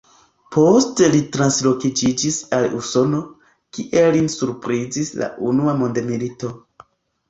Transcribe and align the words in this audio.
Poste 0.55 1.09
li 1.15 1.19
transloĝiĝis 1.35 2.41
al 2.61 2.67
Usono, 2.81 3.21
kie 3.81 4.09
lin 4.19 4.35
surprizis 4.41 5.17
la 5.23 5.33
unua 5.55 5.81
mondmilito. 5.87 6.57